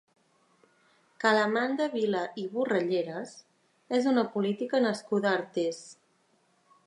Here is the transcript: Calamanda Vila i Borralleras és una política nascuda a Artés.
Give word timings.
Calamanda 1.23 1.85
Vila 1.97 2.23
i 2.45 2.45
Borralleras 2.55 3.35
és 3.99 4.09
una 4.15 4.23
política 4.37 4.83
nascuda 4.87 5.29
a 5.33 5.37
Artés. 5.41 5.85